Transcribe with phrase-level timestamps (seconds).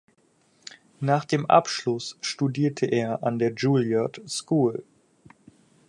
[0.99, 4.83] Nach dem Abschluss studierte er an der Juilliard School.